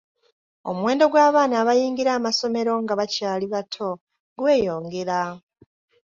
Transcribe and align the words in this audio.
Omuwendo 0.69 1.05
gw’abaana 1.11 1.55
abayingira 1.61 2.11
amasomero 2.17 2.71
nga 2.83 2.93
bakyali 2.99 3.45
bato 3.53 3.89
gweyongera. 4.39 5.19